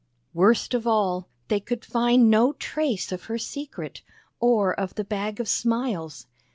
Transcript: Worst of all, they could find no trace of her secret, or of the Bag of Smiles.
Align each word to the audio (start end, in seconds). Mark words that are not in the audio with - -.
Worst 0.33 0.73
of 0.73 0.87
all, 0.87 1.27
they 1.47 1.59
could 1.59 1.85
find 1.85 2.27
no 2.27 2.53
trace 2.53 3.11
of 3.11 3.25
her 3.25 3.37
secret, 3.37 4.01
or 4.39 4.73
of 4.73 4.95
the 4.95 5.03
Bag 5.03 5.39
of 5.39 5.47
Smiles. 5.47 6.25